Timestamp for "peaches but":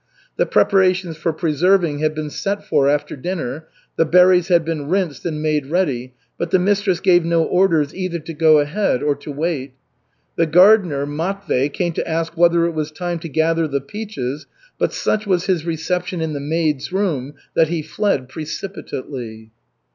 13.79-14.91